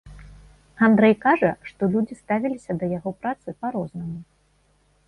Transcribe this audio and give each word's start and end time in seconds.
Андрэй 0.87 1.13
кажа, 1.25 1.51
што 1.73 1.91
людзі 1.97 2.19
ставіліся 2.23 2.71
да 2.81 2.85
яго 2.97 3.09
працы 3.23 3.47
па-рознаму. 3.61 4.19